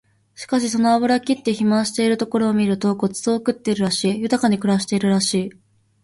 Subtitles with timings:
[0.33, 5.51] しかしその脂ぎって肥満しているところを見ると御馳走を食ってるらしい、豊かに暮らしているらしい